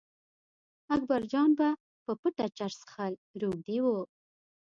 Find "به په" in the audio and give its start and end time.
1.57-2.11